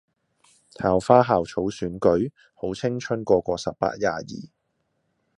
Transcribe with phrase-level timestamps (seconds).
[0.79, 2.31] 校花校草選舉？
[2.55, 4.25] 好青春個個十八廿二